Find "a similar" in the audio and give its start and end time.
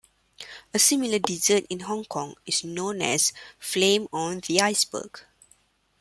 0.73-1.19